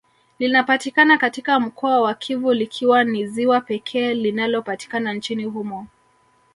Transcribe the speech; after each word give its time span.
Linapatikana 0.39 1.17
katika 1.17 1.59
mkoa 1.59 2.01
wa 2.01 2.13
Kivu 2.13 2.53
likiwa 2.53 3.03
ni 3.03 3.27
ziwa 3.27 3.61
pekee 3.61 4.13
linalopatikana 4.13 5.13
nchini 5.13 5.43
humo 5.45 5.87